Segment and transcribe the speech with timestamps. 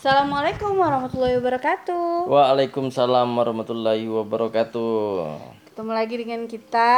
[0.00, 2.24] Assalamualaikum warahmatullahi wabarakatuh.
[2.24, 4.88] Waalaikumsalam warahmatullahi wabarakatuh.
[5.68, 6.88] Ketemu lagi dengan kita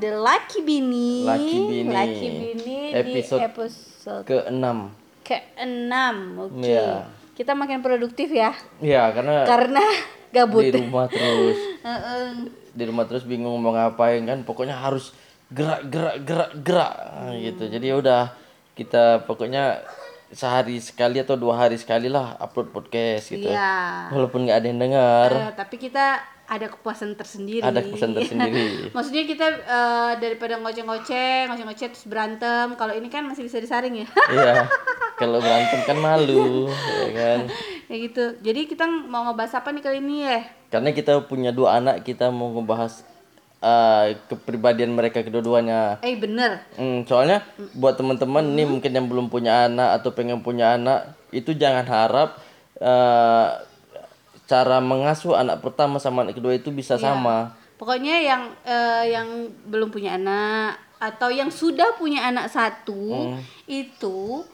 [0.00, 1.28] The Lucky Bini.
[1.28, 1.92] Lucky Bini.
[1.92, 4.88] Lucky Bini Episode di episode Keenam.
[5.20, 5.92] ke-6.
[6.40, 6.64] Oke.
[6.64, 7.12] Iya.
[7.36, 8.56] Kita makin produktif ya.
[8.80, 9.84] Ya karena Karena
[10.32, 10.64] gabut.
[10.64, 11.60] di rumah terus,
[12.80, 14.48] di rumah terus bingung mau ngapain kan.
[14.48, 15.12] Pokoknya harus
[15.52, 17.68] gerak gerak gerak gerak Nah, gitu.
[17.68, 18.32] Jadi ya udah
[18.72, 19.84] kita pokoknya
[20.30, 23.50] sehari sekali atau dua hari sekali lah upload podcast gitu.
[23.50, 24.08] Iya.
[24.10, 27.62] Walaupun nggak ada yang dengar, Eh, tapi kita ada kepuasan tersendiri.
[27.62, 28.66] ada kepuasan tersendiri.
[28.96, 32.74] Maksudnya kita eh, daripada ngoceh-ngoceh, ngoceh-ngoceh terus berantem.
[32.74, 34.08] Kalau ini kan masih bisa disaring ya.
[34.30, 34.66] Iya.
[35.20, 37.38] Kalau berantem kan malu, ya kan.
[37.86, 38.24] ya gitu.
[38.40, 40.40] Jadi kita mau ngebahas apa nih kali ini ya?
[40.70, 43.04] Karena kita punya dua anak, kita mau ngebahas
[43.60, 46.00] uh, kepribadian mereka kedua-duanya.
[46.04, 46.64] Eh bener.
[46.74, 47.44] Hmm, soalnya
[47.76, 52.36] buat teman-teman nih mungkin yang belum punya anak atau pengen punya anak, itu jangan harap
[52.80, 53.60] uh,
[54.50, 57.54] cara mengasuh anak pertama sama anak kedua itu bisa sama.
[57.78, 63.32] Pokoknya yang eh, yang belum punya anak atau yang sudah punya anak satu
[63.64, 64.44] itu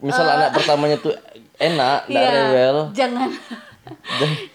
[0.00, 1.12] Misal anak pertamanya tuh
[1.70, 3.28] enak, ya, rewel, jangan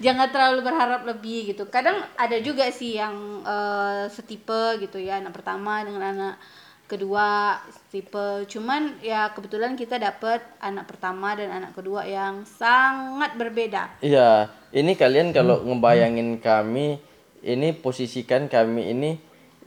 [0.05, 1.69] jangan terlalu berharap lebih gitu.
[1.69, 6.35] Kadang ada juga sih yang eh, setipe gitu ya anak pertama dengan anak
[6.89, 7.61] kedua
[7.93, 14.49] tipe cuman ya kebetulan kita dapat anak pertama dan anak kedua yang sangat berbeda Iya,
[14.73, 16.97] ini kalian kalau ngebayangin kami,
[17.45, 19.11] ini posisikan kami ini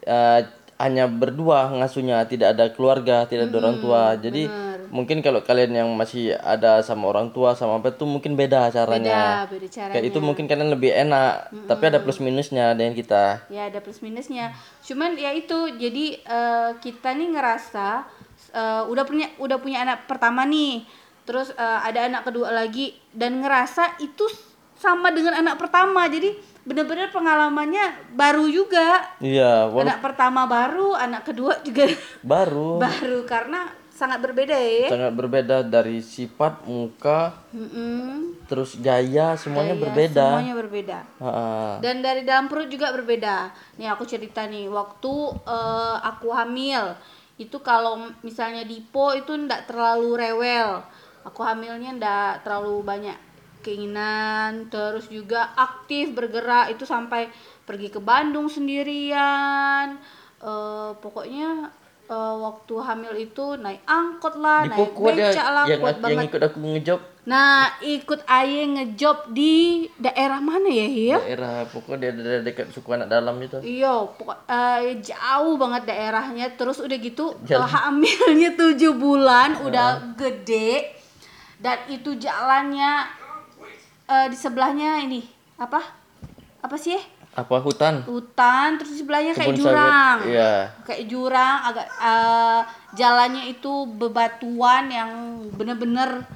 [0.02, 0.40] eh,
[0.82, 4.02] hanya berdua ngasuhnya, tidak ada keluarga, tidak ada orang tua.
[4.18, 4.50] Jadi
[4.92, 9.48] mungkin kalau kalian yang masih ada sama orang tua sama apa tuh mungkin beda caranya.
[9.48, 13.48] beda beda cara Kayak itu mungkin kalian lebih enak, tapi ada plus minusnya dengan kita.
[13.48, 14.52] ya ada plus minusnya.
[14.82, 18.04] Cuman ya itu jadi eh, kita nih ngerasa
[18.52, 20.84] eh, udah punya udah punya anak pertama nih.
[21.22, 24.28] Terus eh, ada anak kedua lagi dan ngerasa itu
[24.74, 26.04] sama dengan anak pertama.
[26.04, 29.08] Jadi bener-bener pengalamannya baru juga.
[29.18, 31.88] Iya, wala- anak pertama baru anak kedua juga
[32.20, 32.76] baru.
[32.84, 33.24] baru.
[33.24, 38.34] Karena sangat berbeda ya sangat berbeda dari sifat, muka, Mm-mm.
[38.50, 40.26] terus gaya semuanya Iya, berbeda.
[40.26, 41.78] semuanya berbeda Ha-ha.
[41.78, 43.36] dan dari dalam perut juga berbeda
[43.78, 45.14] nih aku cerita nih waktu
[45.46, 46.98] eh, aku hamil
[47.38, 50.82] itu kalau misalnya dipo itu ndak terlalu rewel
[51.22, 53.14] aku hamilnya ndak terlalu banyak
[53.62, 57.30] keinginan terus juga aktif bergerak itu sampai
[57.62, 59.96] pergi ke Bandung sendirian
[60.42, 61.70] Eh, pokoknya
[62.10, 66.24] eh, waktu hamil itu naik angkot lah Di naik becak lah yang, kuat yang banget
[66.30, 72.10] ikut aku ngejob nah ikut aye ngejob di daerah mana ya ya daerah pokoknya dia
[72.10, 76.50] ada dekat suku anak dalam itu Iya, pokok eh, jauh banget daerahnya.
[76.58, 80.98] Terus udah gitu eh, hamilnya tujuh bulan, udah gede.
[81.62, 83.06] Dan itu jalannya
[84.10, 85.22] eh, di sebelahnya ini
[85.62, 85.78] apa?
[86.58, 86.98] Apa sih?
[87.32, 90.16] Apa hutan Hutan, terus di sebelahnya kayak Kebun jurang.
[90.28, 90.68] iya.
[90.84, 92.60] Kayak jurang, agak eh,
[92.92, 95.10] jalannya itu bebatuan yang
[95.56, 96.28] bener-bener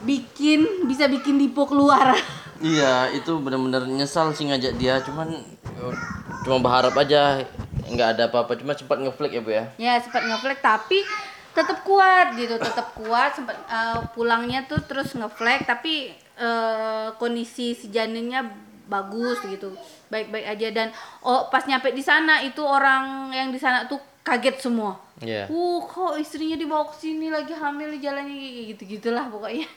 [0.00, 2.16] bikin bisa bikin dipo keluar.
[2.64, 5.32] iya itu benar-benar nyesal sih ngajak dia cuman
[6.44, 7.44] cuma berharap aja
[7.88, 11.00] nggak ada apa-apa cuma sempat ngeflag ya bu ya ya sempat ngeflag tapi
[11.56, 17.88] tetap kuat gitu tetap kuat sempat eh, pulangnya tuh terus ngeflag tapi eh, kondisi si
[17.88, 18.44] janinnya
[18.86, 19.72] bagus gitu
[20.10, 20.88] baik-baik aja dan
[21.22, 25.78] oh pas nyampe di sana itu orang yang di sana tuh kaget semua iya Uh,
[25.82, 29.68] kok istrinya dibawa ke sini lagi hamil jalannya kayak gitu gitulah pokoknya.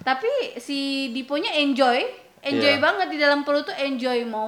[0.00, 0.78] Tapi si
[1.10, 2.06] Diponya enjoy,
[2.40, 2.82] enjoy Iya.
[2.82, 4.46] banget di dalam perut tuh enjoy mau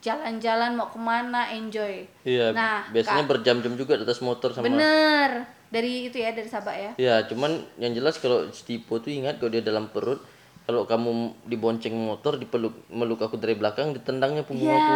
[0.00, 2.08] jalan-jalan mau ke mana enjoy.
[2.22, 6.76] iya Nah, biasanya berjam-jam juga di atas motor sama Bener dari itu ya dari Sabak
[6.78, 6.90] ya.
[6.96, 10.22] ya cuman yang jelas kalau Stipo tuh ingat kalau dia dalam perut
[10.66, 14.94] kalau kamu dibonceng motor dipeluk meluk aku dari belakang ditendangnya punggung Ya, aku.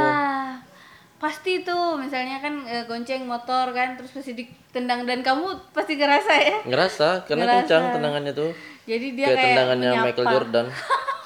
[1.22, 5.06] Pasti tuh misalnya kan eh, gonceng motor kan terus pasti ditendang.
[5.06, 6.58] Dan kamu pasti ngerasa ya.
[6.66, 7.58] ngerasa karena Ngerasa.
[7.62, 8.50] kencang tendangannya tuh.
[8.82, 10.06] Jadi dia kayak kayak tendangannya menyapa.
[10.10, 10.66] Michael Jordan.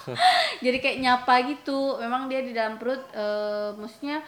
[0.65, 1.81] Jadi kayak nyapa gitu.
[2.05, 4.21] Memang dia di dalam perut eh, maksudnya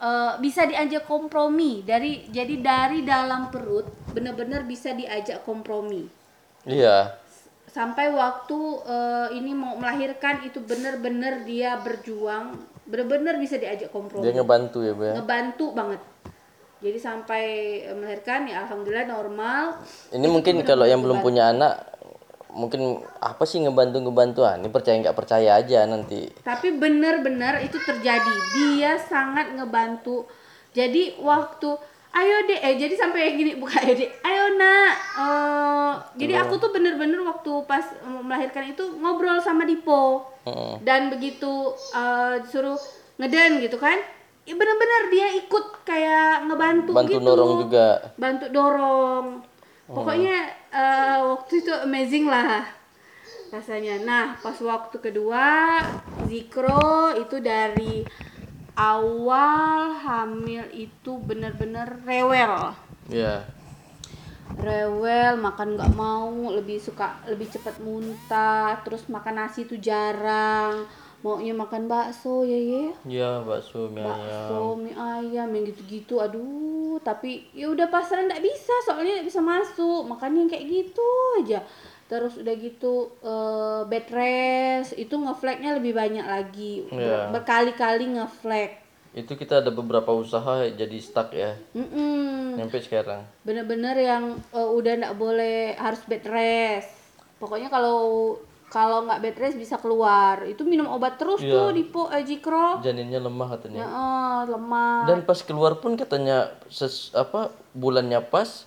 [0.00, 1.84] eh, bisa diajak kompromi.
[1.84, 3.84] Dari jadi dari dalam perut
[4.16, 6.08] benar-benar bisa diajak kompromi.
[6.64, 7.19] Iya
[7.70, 12.58] sampai waktu eh, ini mau melahirkan itu benar-benar dia berjuang
[12.90, 14.26] benar-benar bisa diajak kompromi.
[14.26, 16.00] Dia ngebantu ya bu ya ngebantu banget.
[16.82, 17.44] Jadi sampai
[17.86, 19.78] eh, melahirkan ya alhamdulillah normal.
[20.10, 21.86] Ini mungkin kalau yang belum punya anak
[22.50, 26.26] mungkin apa sih ngebantu ngebantu ah ini percaya nggak percaya aja nanti.
[26.42, 28.34] Tapi benar-benar itu terjadi.
[28.58, 30.26] Dia sangat ngebantu.
[30.74, 31.78] Jadi waktu
[32.10, 34.92] ayo deh eh jadi sampai gini bukan ayo deh ayo nak.
[35.14, 40.26] Eh, jadi aku tuh bener-bener waktu pas mau melahirkan itu ngobrol sama Dipo.
[40.40, 40.80] Heeh.
[40.80, 42.80] dan begitu eh, disuruh
[43.20, 44.00] ngeden gitu kan
[44.48, 47.28] ya bener-bener dia ikut kayak ngebantu bantu gitu.
[47.28, 47.88] dorong juga.
[48.16, 49.26] Bantu dorong.
[49.90, 50.36] Pokoknya
[50.72, 52.64] eh, waktu itu amazing lah
[53.52, 54.00] rasanya.
[54.02, 55.78] Nah pas waktu kedua
[56.26, 58.06] Zikro itu dari
[58.80, 62.72] awal hamil itu bener-bener rewel.
[63.12, 63.44] Ya
[64.58, 70.88] rewel makan nggak mau lebih suka lebih cepat muntah terus makan nasi itu jarang.
[71.20, 72.84] Maunya makan bakso ya ya.
[73.04, 74.16] Ya bakso mie ayam.
[74.24, 76.16] Bakso mie ayam yang gitu-gitu.
[76.16, 80.08] Aduh tapi ya udah pasaran nggak bisa soalnya nggak bisa masuk.
[80.08, 81.08] Makanya yang kayak gitu
[81.44, 81.60] aja
[82.10, 86.82] terus udah gitu eh, bed rest itu ngeflagnya lebih banyak lagi.
[86.84, 87.20] Ber- Iya.
[87.30, 88.70] berkali-kali ngeflag.
[89.10, 91.54] Itu kita ada beberapa usaha jadi stuck ya.
[91.72, 92.58] Mm-mm.
[92.58, 93.22] sampai sekarang.
[93.40, 96.90] Bener-bener yang eh, udah nggak boleh harus bed rest.
[97.38, 98.34] Pokoknya kalau
[98.66, 100.42] kalau nggak bed rest bisa keluar.
[100.42, 101.54] Itu minum obat terus Iya.
[101.54, 102.82] tuh di po eh, Jikro.
[102.82, 103.78] Janinnya lemah katanya.
[103.78, 105.06] Ya, eh, lemah.
[105.06, 108.66] Dan pas keluar pun katanya ses apa bulannya pas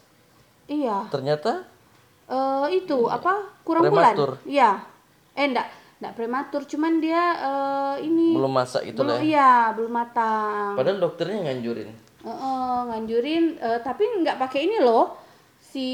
[0.65, 1.11] iya.
[1.11, 1.67] ternyata
[2.29, 3.43] eh itu apa?
[3.63, 4.39] Kurang Prematur.
[4.39, 4.71] bulan iya.
[5.33, 5.67] Eh enggak
[6.03, 9.23] enggak prematur cuman dia eh, ini belum masak gitu belum lah ya.
[9.23, 10.75] iya belum matang.
[10.75, 11.89] Padahal dokternya nganjurin.
[12.23, 15.15] Eh, eh, nganjurin eh, tapi nggak pakai ini loh.
[15.63, 15.87] Si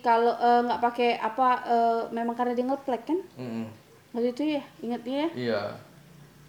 [0.00, 3.20] kalau eh, nggak pakai apa eh, memang karena dia ngeplek kan?
[3.36, 3.66] Mm-mm.
[4.14, 5.28] waktu itu ya ingatnya ya?
[5.34, 5.62] Iya.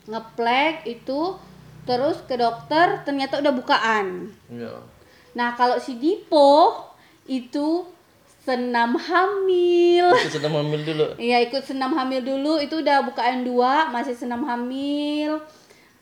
[0.05, 1.19] Ngeplek itu
[1.85, 4.29] terus ke dokter ternyata udah bukaan.
[4.49, 4.81] Iya.
[5.35, 6.73] Nah kalau si Dipo
[7.25, 7.85] itu
[8.45, 10.07] senam hamil.
[10.13, 11.05] Itu sedang hamil dulu.
[11.17, 12.61] Iya ikut senam hamil dulu.
[12.61, 15.41] Itu udah bukaan dua masih senam hamil.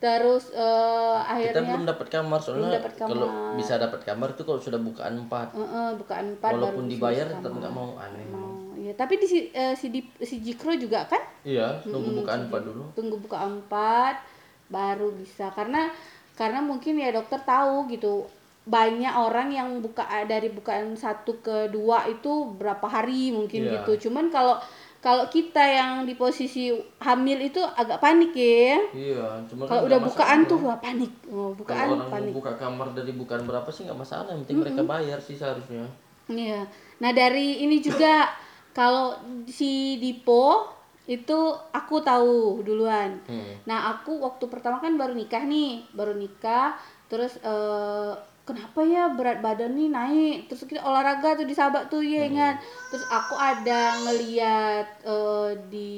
[0.03, 3.07] Terus kita akhirnya belum dapat kamar soalnya dapat kamar.
[3.15, 5.55] kalau bisa dapat kamar itu kalau sudah bukaan empat.
[5.55, 7.95] Eh, eh, bukaan empat walaupun dibayar tetap nggak mau.
[7.95, 8.27] Aneh.
[8.35, 8.91] Oh, iya.
[8.99, 11.23] Tapi di si eh, si, Dip- si Jikro juga kan?
[11.47, 12.83] Iya tunggu bukaan empat dulu.
[12.91, 14.19] tunggu buka empat
[14.67, 15.47] baru bisa.
[15.55, 15.87] Karena
[16.35, 18.27] karena mungkin ya dokter tahu gitu
[18.63, 23.83] banyak orang yang buka dari bukaan satu ke dua itu berapa hari mungkin Iya.
[23.83, 24.55] gitu cuman kalau
[25.03, 26.71] kalau kita yang di posisi
[27.03, 31.59] hamil itu agak panik ya iya cuma kalau udah bukaan tuh wah panik oh, kalau
[31.59, 35.19] bukaan orang panik buka kamar dari bukaan berapa sih nggak masalah yang penting mereka bayar
[35.19, 35.83] sih seharusnya
[36.31, 36.63] Iya.
[37.03, 38.31] Nah dari ini juga
[38.77, 39.11] kalau
[39.43, 40.71] si Dipo
[41.03, 41.35] itu
[41.75, 43.19] aku tahu duluan.
[43.27, 43.59] Hmm.
[43.67, 46.79] Nah aku waktu pertama kan baru nikah nih, baru nikah,
[47.11, 48.13] terus eh,
[48.43, 50.37] kenapa ya berat badan nih naik?
[50.51, 52.59] Terus kita olahraga tuh di Sabak tuh ya ingat.
[52.91, 55.93] Terus aku ada ngeliat eh, di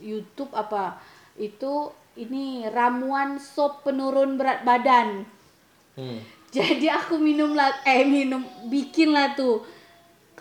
[0.00, 0.96] YouTube apa
[1.36, 5.24] itu ini ramuan sop penurun berat badan.
[5.96, 6.20] Hmm.
[6.50, 9.62] Jadi aku minum lah, eh minum, bikin lah tuh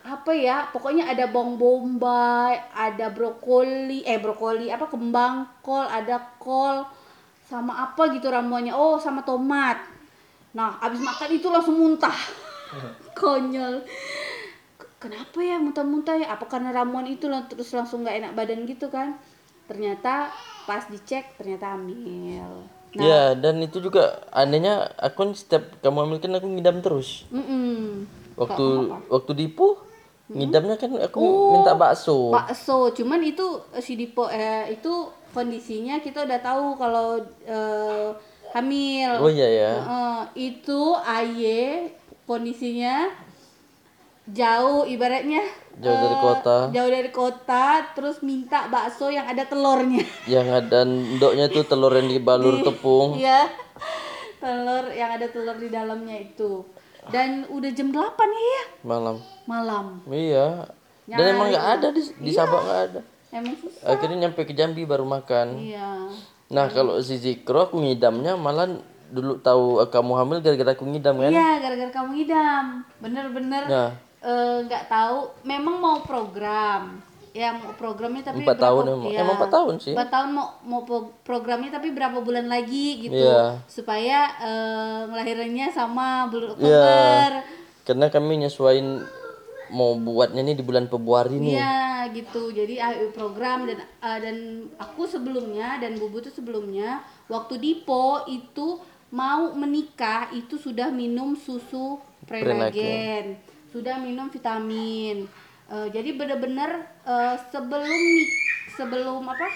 [0.01, 0.65] apa ya?
[0.73, 6.81] Pokoknya ada bawang bombay, ada brokoli, eh brokoli apa kembang kol, ada kol,
[7.45, 8.73] sama apa gitu ramuannya.
[8.73, 9.98] Oh sama tomat.
[10.53, 12.15] Nah abis makan itu langsung muntah.
[13.19, 13.85] Konyol.
[14.99, 16.27] Kenapa ya muntah-muntah ya?
[16.35, 19.15] Apa karena ramuan itu lah terus langsung nggak enak badan gitu kan?
[19.65, 20.27] Ternyata
[20.65, 22.67] pas dicek ternyata hamil.
[22.89, 27.29] Nah, Iya, dan itu juga anehnya aku setiap kamu hamil kan aku ngidam terus.
[27.29, 28.03] mm-mm.
[28.35, 29.13] Waktu Nggak apa-apa.
[29.13, 29.67] waktu dipu
[30.27, 31.53] ngidamnya kan aku Oh.
[31.53, 32.29] minta bakso.
[32.29, 34.93] bakso cuman itu eh, si Dipo eh, itu
[35.31, 38.09] kondisinya kita udah tahu kalau eh,
[38.51, 39.71] hamil oh iya ya.
[39.77, 43.09] Eh, itu aye kondisinya
[44.25, 45.41] jauh ibaratnya
[45.79, 46.57] Jauh dari eh, kota.
[46.69, 52.05] jauh dari kota terus minta bakso yang ada telurnya Yang ada ndoknya tuh telur yang
[52.05, 53.15] dibalur tepung.
[53.15, 53.47] Iya
[54.39, 56.63] telur yang ada telur di dalamnya itu
[57.09, 59.17] dan udah jam 8 ya malam.
[59.43, 60.67] malam Iya.
[61.05, 63.01] Dan emang nggak ada di di Sabak nggak ada.
[63.31, 65.57] emang susah Akhirnya nyampe ke Jambi baru makan.
[65.57, 66.05] iya
[66.49, 68.65] Nah kalau si Zikro aku ngidamnya malah
[69.09, 71.29] dulu tahu eh, kamu hamil gara-gara aku ngidam kan?
[71.29, 72.65] Iya, gara-gara kamu ngidam.
[72.97, 73.89] Bener-bener Nah.
[74.19, 75.29] eh, nggak tahu.
[75.43, 77.01] Memang mau program.
[77.29, 79.05] Ya mau programnya tapi Empat berapa- tahun emang.
[79.07, 79.19] iya.
[79.21, 79.93] Emang empat tahun sih.
[79.93, 83.13] Empat tahun mau mau pro- programnya tapi berapa bulan lagi gitu.
[83.15, 83.61] Iya.
[83.65, 87.45] Supaya eh, ngelahirannya sama bulan Iya.
[87.85, 89.05] Karena kami nyesuaiin
[89.69, 91.55] mau buatnya nih di bulan Februari nih.
[91.57, 92.49] Iya gitu.
[92.53, 98.81] Jadi ah, program dan ah, dan aku sebelumnya dan Bubu tuh sebelumnya waktu Dipo itu
[99.09, 101.97] mau menikah itu sudah minum susu
[102.29, 103.37] prenagen,
[103.73, 105.25] sudah minum vitamin.
[105.69, 108.01] Eh, jadi bener-bener eh, sebelum
[108.73, 109.47] sebelum apa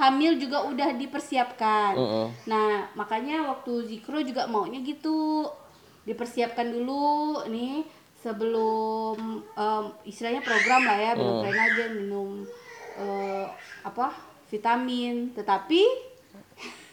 [0.00, 1.92] hamil juga udah dipersiapkan.
[1.96, 2.26] Mm-mm.
[2.48, 5.48] Nah, makanya waktu Zikro juga maunya gitu.
[6.08, 7.84] Dipersiapkan dulu nih
[8.20, 9.16] sebelum
[9.50, 11.18] em, istilahnya program lah ya Hmm.
[11.18, 12.30] minum Prenagen minum
[12.94, 13.46] eh,
[13.82, 14.12] apa
[14.46, 15.82] vitamin tetapi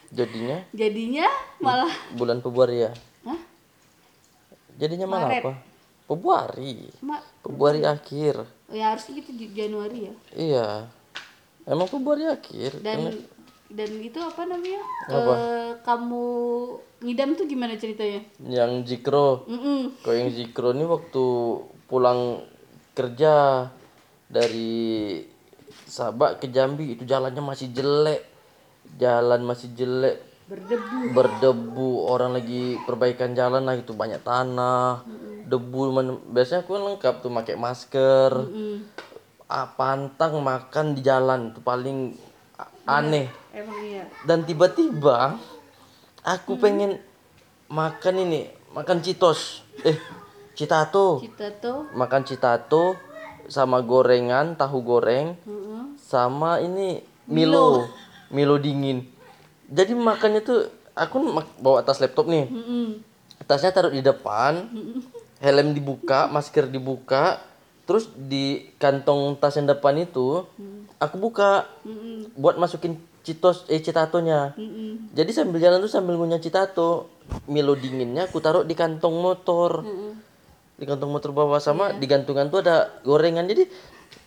[0.07, 1.27] Jadinya jadinya
[1.59, 2.91] malah bulan Februari ya.
[3.23, 3.39] Hah?
[4.73, 5.43] Jadinya malah Maret.
[5.43, 5.53] apa?
[6.07, 6.75] Februari.
[7.01, 8.35] Ma- Februari akhir.
[8.69, 10.67] ya harusnya gitu J- Januari ya Iya.
[11.65, 12.79] Emang Februari akhir.
[12.79, 13.27] dan Karena-
[13.67, 15.33] dan itu apa namanya Apa?
[15.35, 16.25] Eh, kamu
[17.03, 19.43] ngidam tuh gimana ceritanya yang Zikro.
[19.45, 19.91] Mm-mm.
[20.01, 21.25] Kalau yang Zikro ini waktu
[21.85, 22.41] pulang
[22.91, 23.67] kerja
[24.27, 25.21] dari
[25.87, 28.23] Sabak ke Jambi itu jalannya masih jelek.
[28.97, 35.03] Jalan masih jelek, berdebu berdebu, orang lagi perbaikan jalan lah itu banyak tanah,
[35.43, 35.91] debu.
[35.91, 38.31] men- Biasanya aku kan lengkap tuh pakai masker.
[38.47, 38.77] Mm.
[39.47, 42.15] Ah, pantang makan di jalan itu paling
[42.87, 43.27] aneh.
[44.25, 45.39] Dan tiba-tiba
[46.23, 46.99] aku pengen
[47.71, 49.63] makan ini, makan citos.
[49.85, 49.97] Eh,
[50.57, 51.21] citato.
[51.21, 52.97] kita tuh Makan citato
[53.47, 55.95] sama gorengan, tahu goreng mm-mm.
[56.01, 57.87] sama ini Milo.
[58.27, 59.07] Milo dingin.
[59.71, 61.21] Jadi makannya tuh aku
[61.63, 62.47] bawa tas laptop nih.
[62.47, 63.03] Mm-mm.
[63.47, 64.67] Tasnya taruh di depan.
[65.39, 67.39] Helm dibuka, masker dibuka.
[67.87, 70.43] Terus di kantong tas yang depan itu
[70.99, 72.35] aku buka Mm-mm.
[72.35, 74.55] buat masukin citos eh citatonya.
[74.55, 75.11] Mm-mm.
[75.11, 77.11] Jadi sambil jalan tuh sambil ngunyah citato.
[77.51, 79.83] Milo dinginnya aku taruh di kantong motor.
[79.83, 80.11] Mm-mm.
[80.79, 83.43] Di kantong motor bawah sama di gantungan tuh ada gorengan.
[83.43, 83.67] Jadi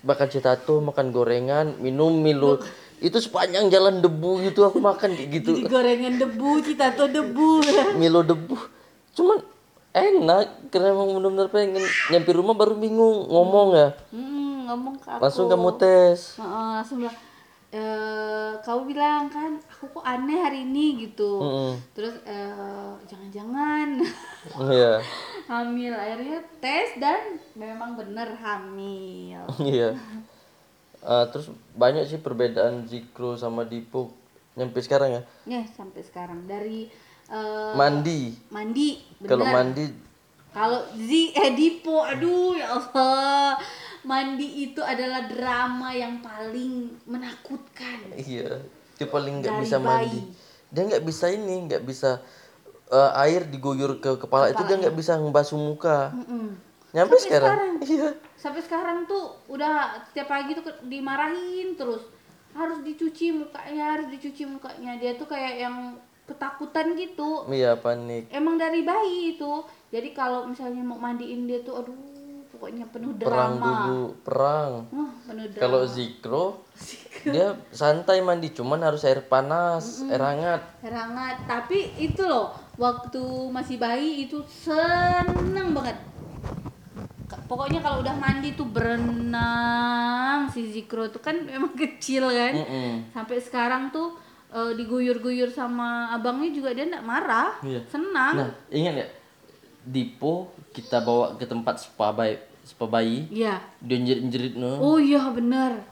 [0.04, 2.60] makan citato, makan gorengan, minum Milo.
[3.00, 5.56] Itu sepanjang jalan debu gitu aku makan kayak gitu.
[5.56, 7.64] Jadi gorengan debu kita tuh debu
[8.00, 8.60] Milo debu.
[9.16, 9.40] Cuman
[9.96, 13.88] enak karena emang benar-benar pengen nyampe rumah baru bingung ngomong ya.
[14.12, 16.36] Mm, ngomong ke aku Langsung kamu tes.
[16.36, 17.29] Heeh, langsung bilang
[17.70, 21.72] eh kamu bilang kan aku kok aneh hari ini gitu Mm-mm.
[21.92, 24.02] terus eh, jangan-jangan
[24.60, 24.98] Iya.
[25.50, 27.18] hamil akhirnya tes dan
[27.54, 29.94] memang bener hamil Iya.
[31.00, 34.10] Eh, terus banyak sih perbedaan Zikro sama Dipo
[34.52, 35.22] nyampe sekarang ya.
[35.48, 36.90] ya sampai sekarang dari
[37.28, 38.34] eh, Mandi.
[38.50, 39.86] mandi Kalau mandi
[40.50, 43.54] kalau Zi eh Dipo aduh ya Allah
[44.02, 48.60] mandi itu adalah drama yang paling menakutkan iya,
[48.94, 50.16] dia paling nggak bisa mandi.
[50.16, 50.20] bayi.
[50.68, 52.22] Dia nggak bisa ini, nggak bisa
[52.88, 56.10] eh, air diguyur ke kepala itu dia nggak bisa ngebasuh muka.
[56.12, 56.54] Mm-mm.
[56.90, 57.50] Nyampe Sampai sekarang.
[57.50, 57.72] sekarang.
[57.90, 58.08] Iya.
[58.34, 62.02] sampai sekarang tuh udah setiap pagi tuh dimarahin terus
[62.50, 65.76] harus dicuci mukanya harus dicuci mukanya dia tuh kayak yang
[66.24, 68.26] ketakutan gitu Iya panik.
[68.30, 69.52] emang dari bayi itu
[69.88, 71.94] jadi kalau misalnya mau mandiin dia tuh aduh
[72.60, 74.72] pokoknya penuh Perang drama dulu, perang.
[74.92, 76.44] Wah, penuh drama Kalau Zikro
[77.24, 80.60] dia santai mandi, cuman harus air panas, air hangat.
[80.84, 85.96] Air hangat tapi itu loh waktu masih bayi itu seneng banget
[87.46, 93.10] pokoknya kalau udah mandi tuh berenang si Zikro tuh kan memang kecil kan Mm-mm.
[93.10, 94.14] sampai sekarang tuh
[94.50, 97.82] eh, diguyur-guyur sama abangnya juga dia nggak marah Iya.
[97.90, 99.06] senang Nah, ingat ya?
[99.80, 102.38] Dipo kita bawa ke tempat spa bayi,
[102.70, 103.26] spa bayi.
[103.28, 104.78] iya Dia jerit-jerit no.
[104.78, 105.82] oh iya bener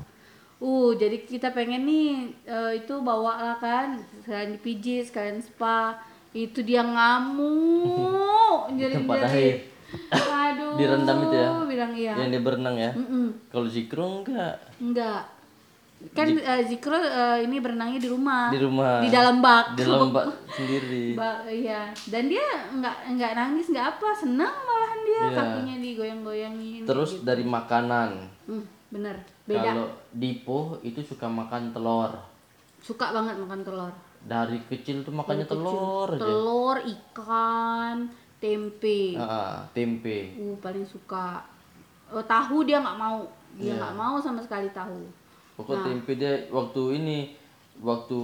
[0.58, 2.10] uh jadi kita pengen nih
[2.44, 5.98] eh, itu bawa lah kan sekalian dipijit sekalian spa
[6.30, 9.56] itu dia ngamuk jerit Tempat air.
[10.12, 11.48] aduh Direndam itu ya?
[11.64, 12.90] bilang iya Yang dia berenang ya.
[12.92, 13.26] Mm-mm.
[13.48, 14.54] Kalau Zikro enggak.
[14.78, 15.22] enggak
[16.08, 19.02] kan eh, Zikro eh, ini berenangnya di rumah Di rumah.
[19.02, 21.12] di dalam bak Di dalam bak sendiri.
[21.12, 25.34] Ba- iya dan dia nggak nggak nangis nggak apa senang malahan dia Iya.
[25.34, 28.10] kakinya digoyang-goyangin Terus dari makanan.
[28.46, 32.14] hmm, bener beda Kalau Dipo itu suka makan telur.
[32.78, 36.20] suka banget makan telur Dari kecil tuh makannya telur aja.
[36.20, 40.30] telur ikan tempe Ah, tempe.
[40.36, 41.42] uh paling suka
[42.08, 43.74] Oh, tahu dia nggak mau dia Iya.
[43.76, 45.02] nggak mau sama sekali tahu
[45.58, 45.84] Pokok Nah.
[45.84, 47.18] tempe dia waktu ini
[47.78, 48.18] waktu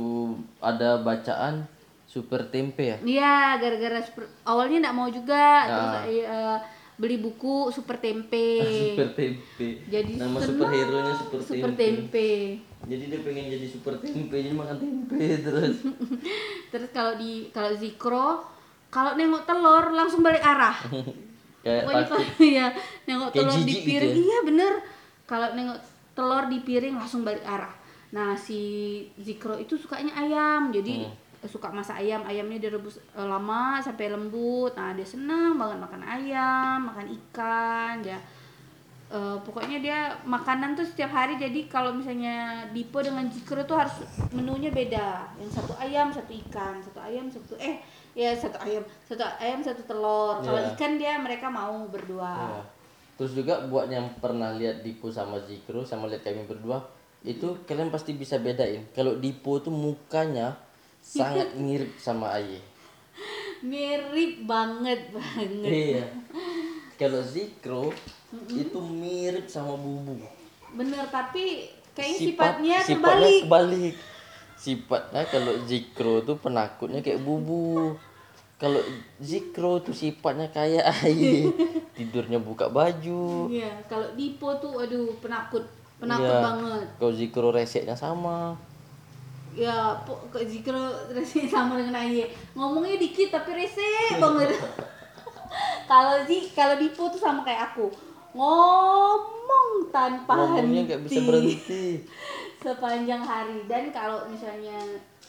[0.59, 1.67] ada bacaan
[2.05, 2.97] super tempe ya.
[3.01, 6.05] Iya, gara-gara super- awalnya nggak mau juga, terus Ah.
[6.07, 6.59] eh,
[6.95, 8.63] beli buku Super Tempe.
[8.87, 9.69] super tempe.
[9.85, 11.83] Jadi Nama superhero nya super, Super tempe.
[12.07, 12.31] Tempe.
[12.85, 15.77] Jadi dia pengen jadi super tempe, jadi makan tempe terus.
[16.71, 18.47] Terus kalau di kalau Zikro,
[18.89, 20.75] kalau nengok telur langsung balik arah.
[21.65, 22.67] Kayak Pokoknya kalau ya
[23.05, 24.21] nengok Kayak telur di gitu piring, ya?
[24.21, 24.73] iya bener.
[25.25, 25.79] Kalau nengok
[26.15, 27.75] telur di piring langsung balik arah.
[28.11, 28.61] Nah si
[29.19, 31.23] Zikro itu sukanya ayam, jadi Hmm.
[31.45, 34.73] suka masak ayam, ayamnya direbus eh, lama sampai lembut.
[34.73, 38.17] Nah dia senang banget makan ayam, makan ikan, dia
[39.11, 41.37] eh, pokoknya dia makanan tuh setiap hari.
[41.37, 43.93] Jadi kalau misalnya Dipo dengan Zikro tuh harus
[44.31, 45.29] menunya beda.
[45.37, 47.83] Yang satu ayam, satu ikan, satu ayam, satu eh
[48.15, 50.39] ya satu ayam, satu ayam, satu telur.
[50.41, 50.71] Kalau Iya.
[50.73, 52.35] ikan dia mereka mau berdua.
[52.57, 52.63] Iya.
[53.15, 56.83] Terus juga buat yang pernah lihat Dipo sama Zikro sama lihat kami berdua
[57.23, 58.85] itu kalian pasti bisa bedain.
[58.91, 60.59] Kalau Dipo tuh mukanya
[60.99, 62.59] sangat mirip sama Aye.
[63.63, 66.05] mirip banget banget Iya.
[67.01, 67.91] Kalau Zikro
[68.47, 70.19] itu mirip sama Bubu.
[70.75, 73.95] bener tapi kayaknya Sifat- sifatnya sifatnya terbalik kebalik.
[74.55, 77.95] Sifatnya kalau Zikro tuh penakutnya kayak Bubu.
[78.57, 78.81] Kalau
[79.19, 81.47] Zikro tuh sifatnya kayak Aye.
[81.95, 83.47] Tidurnya buka baju.
[83.47, 85.63] Iya, kalau Dipo tuh aduh penakut,
[85.97, 86.43] penakut Iya.
[86.43, 86.87] banget.
[86.99, 88.59] Kalau Zikro reseknya sama.
[89.55, 89.95] Ya,
[90.35, 90.75] jika
[91.09, 92.27] rese sama dengan Aye.
[92.53, 93.87] Ngomongnya dikit tapi rese
[94.19, 94.59] banget.
[95.91, 97.87] kalau di kalau Dipo tuh sama kayak aku.
[98.35, 101.29] Ngomong tanpa Ngomongnya nggak bisa henti.
[101.31, 101.85] berhenti.
[102.65, 104.75] Sepanjang hari dan kalau misalnya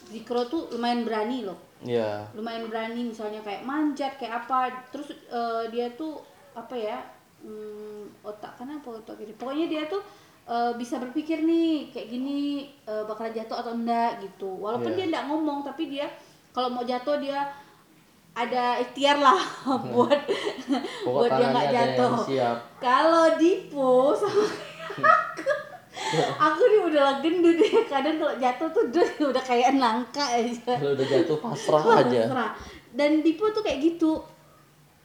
[0.05, 1.57] Zikro tuh lumayan berani loh.
[1.85, 2.25] Iya.
[2.33, 6.17] lumayan berani misalnya kayak manjat kayak apa terus eh, dia tuh
[6.55, 6.97] apa ya
[7.39, 9.99] hmm, otak kan apa otak gitu pokoknya dia tuh
[10.45, 12.39] eh, bisa berpikir nih kayak gini
[12.83, 14.97] eh, bakalan jatuh atau enggak gitu walaupun Iya.
[14.97, 16.07] dia enggak ngomong tapi dia
[16.49, 17.43] kalau mau jatuh dia
[18.31, 19.39] ada ikhtiar lah
[19.91, 20.19] buat
[21.03, 22.15] Pokok buat dia nggak jatuh
[22.79, 24.43] kalau Dipo sama
[24.95, 25.51] aku
[26.37, 30.75] aku nih udah lah gendut ya kadang kalau jatuh tuh dia udah kayak nangka aja
[30.75, 32.21] Kalau udah jatuh pasrah aja.
[32.27, 32.51] Pasrah.
[32.91, 34.19] Dan Dipo tuh kayak gitu.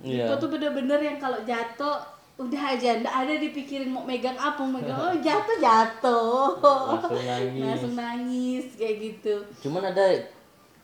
[0.00, 0.24] Iya.
[0.26, 2.00] Dipo tuh bener-bener yang kalau jatuh
[2.36, 7.60] udah aja ndak ada dipikirin mau megang apa mau megang oh jatuh jatuh Langsung nangis.
[7.60, 10.08] langsung nangis kayak gitu Cuman ada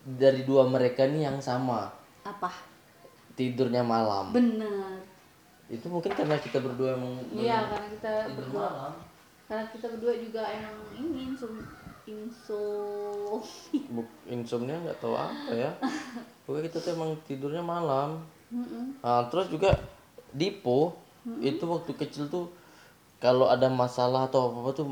[0.03, 1.89] dari dua mereka nih yang sama.
[2.21, 2.53] apa
[3.33, 4.29] Tidurnya malam.
[4.29, 5.01] bener
[5.67, 8.93] Itu mungkin karena kita berdua emang iya karena kita tidur berdua malam.
[9.43, 11.53] karena kita berdua juga emang ini insum
[12.05, 12.63] inso
[13.89, 15.71] Buk, insomnia nggak tahu apa ya.
[16.45, 18.21] Pokoknya kita tuh emang tidurnya malam.
[18.51, 19.03] Mm-mm.
[19.03, 19.75] Nah, terus juga
[20.31, 20.95] Dipo
[21.43, 22.47] itu waktu kecil tuh
[23.19, 24.87] kalau ada masalah atau apa apa tuh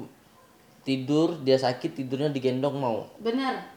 [0.84, 3.08] tidur dia sakit tidurnya digendong mau.
[3.24, 3.72] benar.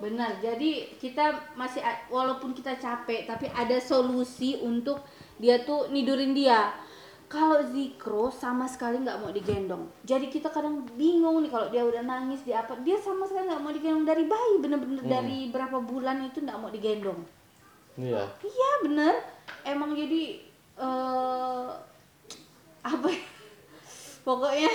[0.00, 0.40] Benar.
[0.40, 5.04] Jadi kita masih walaupun kita capek tapi ada solusi untuk
[5.36, 6.72] dia tuh nidurin dia.
[7.28, 9.86] Kalau Zikro sama sekali nggak mau digendong.
[10.02, 12.80] Jadi kita kadang bingung nih kalau dia udah nangis dia apa.
[12.80, 14.08] Dia sama sekali nggak mau digendong.
[14.08, 17.39] Dari bayi bener-bener dari berapa bulan itu nggak mau digendong
[17.98, 18.22] Iya.
[18.44, 19.14] iya bener
[19.66, 20.40] emang jadi
[20.80, 21.68] eh
[22.80, 23.22] apa ya?
[24.26, 24.72] pokoknya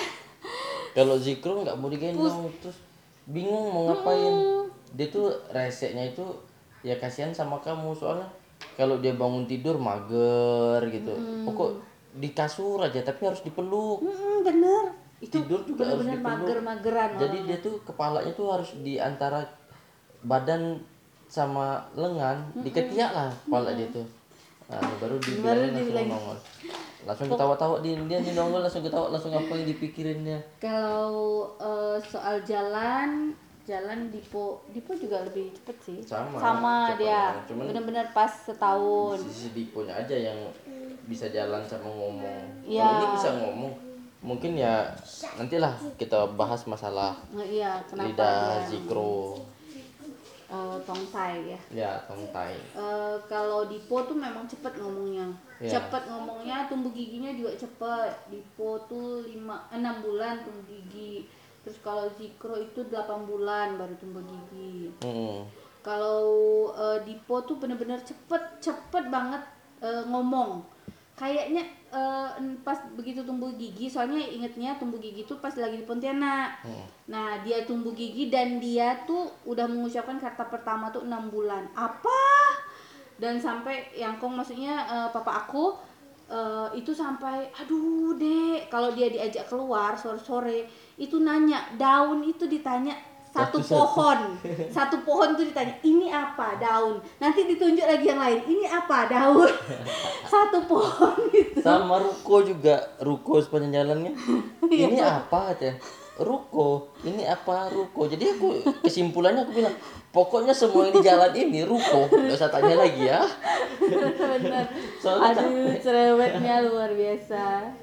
[0.95, 2.79] Kalau Zikro nggak mau digendong terus
[3.27, 4.31] bingung mau ngapain.
[4.31, 4.65] Hmm.
[4.95, 6.23] Dia tuh reseknya itu
[6.85, 8.29] ya kasihan sama kamu soalnya
[8.79, 11.11] kalau dia bangun tidur mager gitu.
[11.11, 11.43] Hmm.
[11.43, 11.83] Pokok
[12.15, 13.99] di kasur aja tapi harus dipeluk.
[13.99, 14.85] mm, bener
[15.19, 16.39] itu Tidur juga harus bener-bener dipeluk.
[16.43, 19.43] mager-mageran Jadi dia tuh kepalanya tuh harus di antara
[20.23, 20.79] badan
[21.25, 24.05] sama lengan diketiak lah kepala dia tuh.
[24.65, 26.37] Nah, baru dibilangin langsung nongol.
[27.05, 30.39] Langsung ketawa-tawa dia dia nongol langsung ketawa langsung apa yang dipikirinnya.
[30.57, 35.97] Kalau eh, soal jalan, jalan Dipo, Dipo juga lebih cepet sih.
[36.01, 37.37] Sama, cepet dia.
[37.45, 39.21] Bener-bener pas setahun.
[39.21, 40.37] Sisi Diponya aja yang
[41.05, 42.65] bisa jalan sama ngomong.
[42.65, 42.85] Iya.
[42.85, 43.73] Kalau ini bisa ngomong.
[44.25, 44.89] Mungkin ya
[45.37, 49.37] nantilah kita bahas masalah Nah, iya, kenapa lidah dia zikro.
[50.55, 51.59] Eh, tongtai ya?
[51.71, 52.55] Ya, tongtai.
[52.55, 55.27] Eh, kalau Dipo tuh memang cepet ngomongnya,
[55.59, 55.75] Iya.
[55.75, 58.31] cepet ngomongnya, tumbuh giginya juga cepet.
[58.31, 61.27] Dipo tuh lima, enam bulan tumbuh gigi.
[61.61, 64.89] Terus kalau Zikro itu 8 bulan baru tumbuh gigi.
[65.03, 65.43] Hmm.
[65.81, 66.25] kalau
[66.73, 69.37] eh, Dipo tuh bener-bener cepet cepet banget
[69.85, 70.65] eh, ngomong
[71.13, 71.61] kayaknya
[71.95, 72.29] eh,
[72.61, 76.59] pas begitu tumbuh gigi soalnya ingetnya tumbuh gigi tuh pas lagi di Pontianak.
[76.67, 76.87] Hmm.
[77.07, 81.71] nah dia tumbuh gigi dan dia tuh udah mengucapkan kata pertama tuh enam bulan.
[81.71, 82.21] Apa?
[83.15, 85.71] Dan sampai yang kong maksudnya eh, papa aku
[86.27, 88.67] eh, itu sampai aduh dek.
[88.67, 90.67] Kalau dia diajak keluar sore-sore
[90.99, 94.19] itu nanya daun itu ditanya satu pohon
[94.75, 99.51] satu pohon tuh ditanya ini apa daun nanti ditunjuk lagi yang lain ini apa daun
[100.31, 104.13] satu pohon itu Sama ruko juga, ruko sepanjang jalannya.
[104.69, 105.73] Ini apa teh?
[106.21, 108.05] Ruko, ini apa ruko?
[108.07, 109.75] Jadi aku kesimpulannya aku bilang,
[110.13, 112.07] pokoknya semua yang di jalan ini ruko.
[112.07, 113.25] Gak usah tanya lagi ya.
[115.01, 117.73] Soalnya aduh cerewetnya luar biasa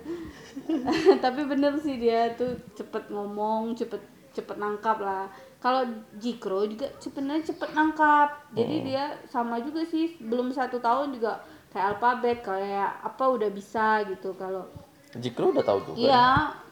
[1.25, 4.01] tapi bener sih dia tuh cepet ngomong cepet
[4.33, 8.85] cepet nangkap lah kalau Jikro juga sebenarnya cepet nangkap jadi Hmm.
[8.85, 14.35] dia sama juga sih belum satu tahun juga kayak alfabet kayak apa udah bisa gitu
[14.35, 14.66] kalau
[15.12, 15.97] Jikro udah tahu juga.
[15.99, 16.27] iya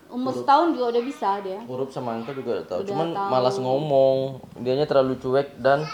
[0.09, 2.79] umur setahun juga udah bisa dia Huruf sama angka juga udah tahu.
[2.83, 3.29] Udah Cuman tahu.
[3.31, 4.19] malas ngomong.
[4.59, 5.87] Dianya terlalu cuek dan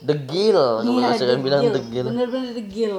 [0.00, 0.58] degil.
[0.82, 1.76] Iya, saya bilang degil.
[1.76, 2.04] degil.
[2.08, 2.94] bener-bener degil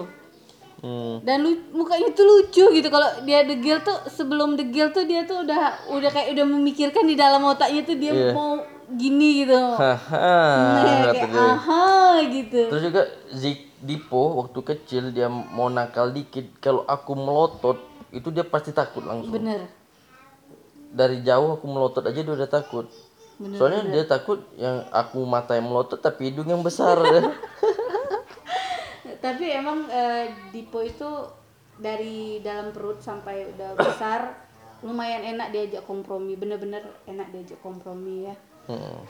[0.79, 1.19] Hmm.
[1.21, 5.43] dan lu, mukanya tuh lucu gitu kalau dia degil tuh sebelum degil tuh dia tuh
[5.43, 8.31] udah udah kayak udah memikirkan di dalam otaknya tuh dia Iya.
[8.31, 8.55] mau
[8.89, 10.39] gini gitu Haha,
[11.03, 11.85] Nah, kayak aha
[12.25, 18.27] gitu Terus juga Zik Dipo waktu kecil dia mau nakal dikit kalau aku melotot itu
[18.27, 19.31] dia pasti takut langsung.
[19.31, 19.67] bener
[20.89, 22.89] Dari jauh aku melotot aja dia udah takut.
[23.37, 26.97] Bener, Soalnya dia takut yang aku mata yang melotot tapi hidung yang besar.
[29.19, 31.07] tapi emang eh, Dipo itu
[31.79, 34.35] dari dalam perut sampai udah besar
[34.79, 38.35] lumayan enak diajak kompromi bener-bener enak diajak kompromi ya
[38.69, 39.01] Hmm.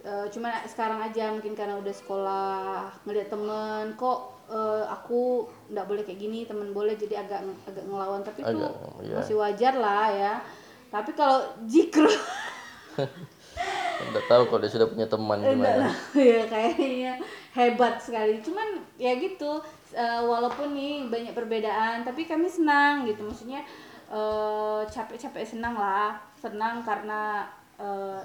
[0.00, 6.02] Eh, cuman sekarang aja mungkin karena udah sekolah ngeliat temen kok eh, aku nggak boleh
[6.06, 9.16] kayak gini temen boleh jadi agak agak ngelawan tapi itu Agak, iya.
[9.18, 10.34] masih wajar lah ya
[10.88, 12.06] tapi kalau jikro
[14.00, 15.92] Udah tahu kalau dia sudah punya teman gimana.
[16.16, 17.20] ya kayaknya
[17.54, 18.38] hebat sekali.
[18.42, 19.58] Cuman ya gitu
[19.94, 23.26] eh, walaupun nih banyak perbedaan tapi kami senang gitu.
[23.26, 23.62] Maksudnya
[24.10, 26.14] eh, capek-capek senang lah.
[26.38, 27.46] Senang karena
[27.78, 28.20] eh,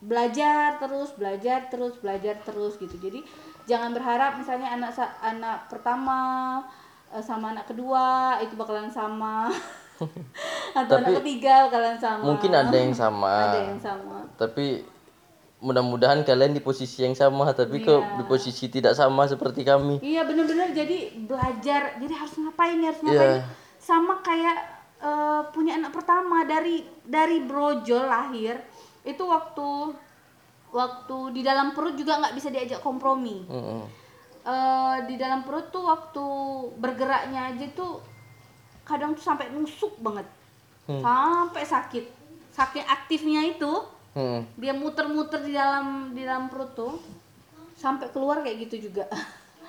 [0.00, 2.96] belajar terus belajar terus belajar terus gitu.
[2.96, 3.20] Jadi
[3.68, 6.18] jangan berharap misalnya anak anak pertama
[7.20, 9.50] sama anak kedua itu bakalan sama.
[10.78, 12.24] Atau anak ketiga bakalan sama.
[12.32, 13.34] Mungkin ada yang sama.
[13.52, 14.24] ada yang sama.
[14.40, 14.80] Tapi
[15.60, 20.00] mudah-mudahan kalian di posisi yang sama tapi kok di posisi tidak sama seperti kami.
[20.00, 22.00] Iya bener-bener jadi belajar.
[22.00, 23.44] Jadi harus ngapain harus ngapain Iya.
[23.76, 24.56] sama kayak
[25.00, 28.56] eh, punya anak pertama dari dari brojol lahir
[29.04, 29.96] itu waktu
[30.72, 33.44] waktu di dalam perut juga nggak bisa diajak kompromi.
[33.44, 33.80] Mm-mm.
[34.40, 36.24] Eh, di dalam perut tuh waktu
[36.80, 38.00] bergeraknya aja tuh
[38.88, 40.24] kadang tuh sampai nusuk banget.
[40.88, 42.04] Sampai sakit.
[42.50, 43.72] Saking aktifnya itu
[44.10, 44.42] Mm.
[44.58, 46.98] dia muter-muter di dalam di dalam perut tuh
[47.78, 49.06] sampai keluar kayak gitu juga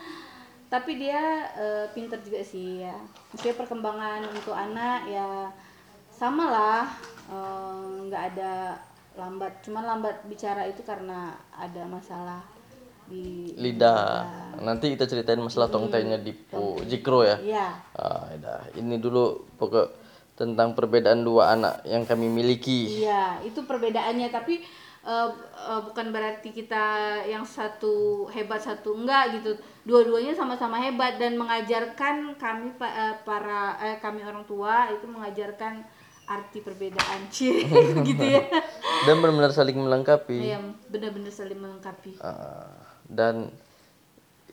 [0.73, 2.97] tapi dia eh, pinter juga sih ya
[3.29, 5.53] maksudnya perkembangan untuk anak ya
[6.09, 6.83] sama lah
[7.29, 8.81] eh, nggak ada
[9.13, 12.41] lambat cuman lambat bicara itu karena ada masalah
[13.11, 14.23] di Lidah.
[14.63, 17.35] Nanti kita ceritain masalah tongtainya di Po Jikro ya.
[17.43, 18.63] iya Ah, dah.
[18.71, 20.00] Ini dulu pokok
[20.35, 23.03] tentang perbedaan dua anak yang kami miliki.
[23.03, 24.63] Iya, itu perbedaannya tapi
[25.05, 25.29] eh,
[25.69, 26.85] eh, bukan berarti kita
[27.27, 29.57] yang satu hebat satu enggak gitu.
[29.85, 35.83] Dua-duanya sama-sama hebat dan mengajarkan kami eh, para eh, kami orang tua itu mengajarkan
[36.31, 37.67] arti perbedaan cie
[38.07, 38.47] gitu ya.
[39.07, 40.37] Dan benar-benar saling melengkapi.
[40.53, 42.21] Iya, benar-benar saling melengkapi.
[42.21, 42.69] Ah,
[43.09, 43.49] dan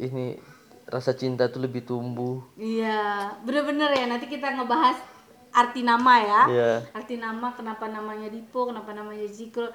[0.01, 0.41] ini
[0.89, 2.41] rasa cinta tuh lebih tumbuh.
[2.57, 4.09] Iya, bener-bener ya.
[4.09, 4.97] Nanti kita ngebahas
[5.53, 6.43] arti nama ya.
[6.49, 6.73] Iya.
[6.93, 9.69] Arti nama, kenapa namanya Dipo, kenapa namanya Zikro.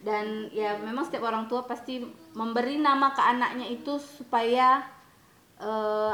[0.00, 2.00] Dan ya memang setiap orang tua pasti
[2.32, 4.80] memberi nama ke anaknya itu supaya
[5.60, 6.12] eh,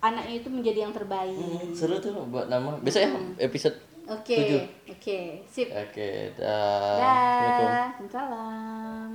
[0.00, 1.36] anaknya itu menjadi yang terbaik.
[1.36, 2.80] Hmm, seru tuh buat nama.
[2.80, 3.76] Besok ya episode.
[4.02, 5.70] Oke, oke, sip.
[5.70, 6.98] Oke, dah.
[6.98, 9.14] Dah, salam.